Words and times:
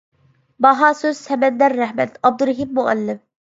باھا 0.65 0.89
سۆز 1.01 1.19
سەمەندەر 1.27 1.77
رەھمەت، 1.83 2.19
ئابدۇرېھىم 2.25 2.75
مۇئەللىم. 2.83 3.25